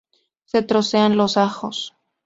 Se 0.45 0.63
trocean 0.63 1.15
los 1.15 1.37
ajos. 1.37 1.93